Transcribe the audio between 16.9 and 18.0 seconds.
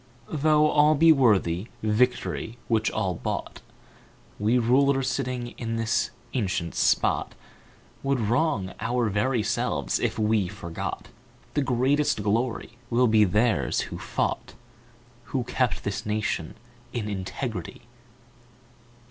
in integrity."